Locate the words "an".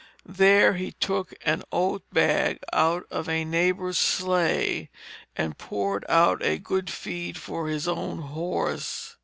1.45-1.61